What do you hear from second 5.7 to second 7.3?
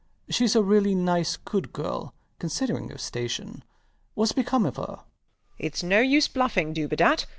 no use bluffing, Dubedat.